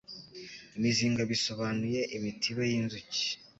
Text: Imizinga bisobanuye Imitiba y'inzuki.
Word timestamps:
Imizinga 0.77 1.21
bisobanuye 1.31 1.99
Imitiba 2.17 2.61
y'inzuki. 2.69 3.25